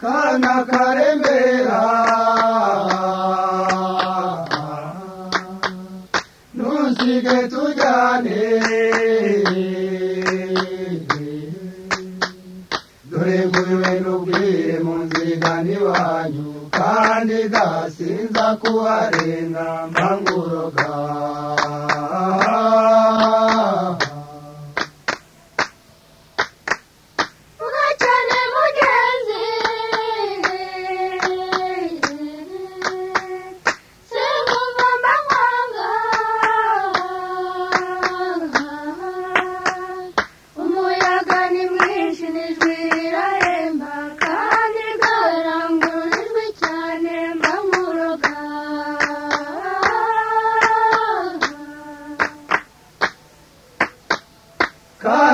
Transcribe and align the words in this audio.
kana 0.00 0.54
karemera 0.70 1.80
ntusige 6.54 7.36
tujyane 7.52 8.40
dore 13.10 13.38
nguriwe 13.46 13.90
n'ubwire 14.02 14.74
mu 14.84 14.94
nziga 15.04 15.52
n'iwanyu 15.64 16.46
kandi 16.78 17.36
gasinza 17.54 18.46
kuharenga 18.60 19.66
mbanguroga 19.90 20.88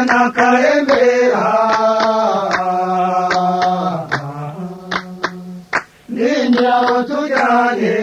kana 0.06 0.30
karemera 0.37 1.46
ninjiraho 6.15 6.96
tujyane 7.09 7.95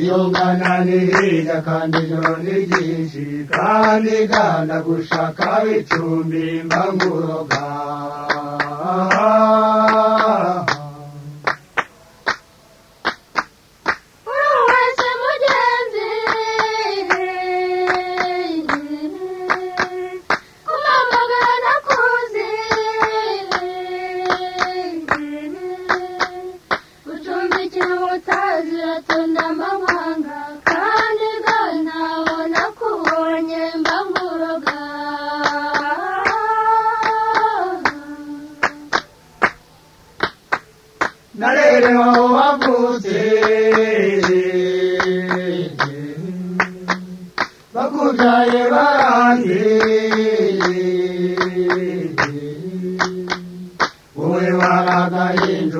iyo 0.00 0.18
ngana 0.30 0.70
ni 0.86 0.98
hirya 1.12 1.56
kandi 1.66 1.98
ijoro 2.04 2.32
ni 2.44 2.54
ryinshi 2.70 3.24
kandi 3.54 4.14
gana 4.32 4.76
gushaka 4.86 5.48
icumbi 5.76 6.44
mbanguroga 6.66 7.64
amahanga 29.24 30.38
kandi 30.70 31.28
ganaho 31.44 32.34
nakubonye 32.52 33.62
mbanguroga 33.80 34.76
narerewe 41.38 42.02
aho 42.08 42.22
wavutse 42.36 43.18
bakubyaye 47.74 48.60
baranze 48.72 49.60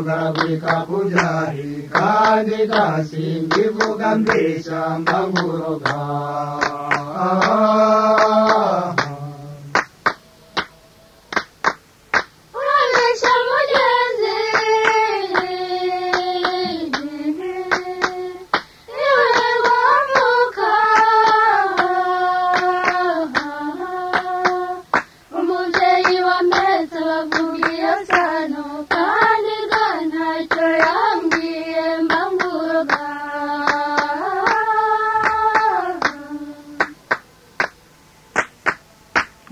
waragahinja 0.06 0.66
ugaragurika 0.66 0.72
kubyari 0.86 1.88
kandi 1.94 2.56
gasimba 2.72 3.56
ivuga 3.66 4.08
mbeshya 4.20 4.80
mbanguroga 5.00 5.94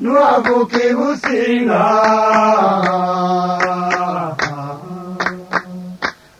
nuravuka 0.02 0.76
ibusinga 0.90 1.82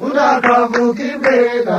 urakavuka 0.07 1.03
ibwega 1.13 1.79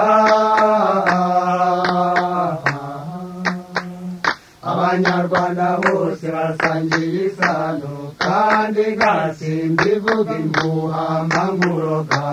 abanyarwanda 4.72 5.66
bose 5.84 6.26
basangiye 6.36 7.20
isano 7.30 7.94
kandi 8.24 8.84
gasimba 9.02 9.84
ivuga 9.96 10.32
impuha 10.44 11.04
mbanguroga 11.26 12.24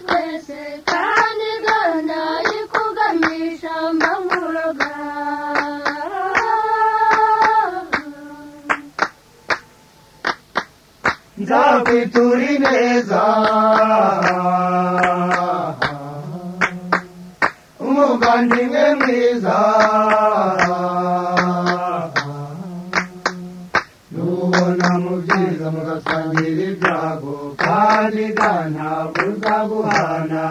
twese 0.00 0.58
kandi 0.90 1.48
gahunda 1.66 2.20
ikugamisha 2.58 3.72
mbanguroga 3.94 4.90
nzakwitura 11.40 12.42
ineza 12.54 13.22
umuvandimwe 17.86 18.84
mwiza 18.98 19.56
nubona 25.12 25.18
mu 25.18 25.18
byiza 25.24 25.66
mugasangira 25.74 26.62
ibyago 26.72 27.34
kandi 27.64 28.24
ga 28.38 28.52
ntabwo 28.74 29.20
uzaguhana 29.32 30.42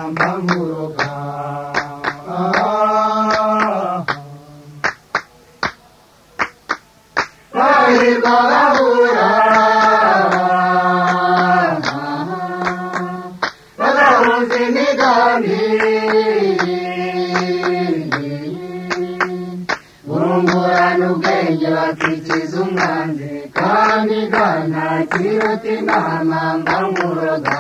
ingorane 20.62 21.06
ubwenge 21.14 21.68
bakikiza 21.76 22.56
umwanzi 22.64 23.30
kandi 23.60 24.18
gana 24.34 24.84
kiroti 25.12 25.74
nta 25.86 26.02
mpamvu 26.30 26.76
nkuroga 26.92 27.58